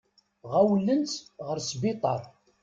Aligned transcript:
Ɣawlen-tt 0.51 1.25
ɣer 1.45 1.57
sbiṭar. 1.69 2.21